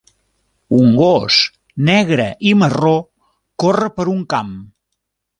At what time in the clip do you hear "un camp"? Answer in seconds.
4.15-4.57